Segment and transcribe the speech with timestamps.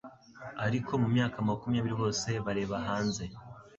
[0.65, 3.23] Ariko mu myaka makumyabiri bose bareba hanze